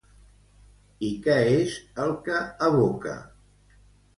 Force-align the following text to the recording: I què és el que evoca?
I 1.09 1.09
què 1.27 1.35
és 1.57 1.75
el 2.07 2.15
que 2.29 2.41
evoca? 2.71 3.17